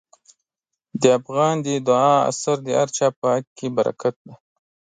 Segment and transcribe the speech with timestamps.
[1.01, 4.33] د افغان د دعا اثر د هر چا په حق کې برکت دی.